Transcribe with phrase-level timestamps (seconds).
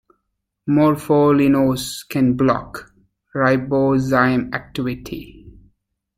[0.67, 2.91] Morpholinos can block
[3.35, 5.45] ribozyme activity.